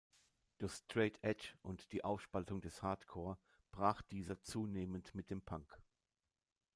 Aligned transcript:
Durch 0.57 0.73
Straight 0.73 1.19
Edge 1.23 1.53
und 1.61 1.91
die 1.91 2.03
Aufspaltung 2.03 2.59
des 2.59 2.81
Hardcore 2.81 3.37
brach 3.69 4.01
dieser 4.01 4.41
zunehmend 4.41 5.13
mit 5.13 5.29
dem 5.29 5.43
Punk. 5.43 5.79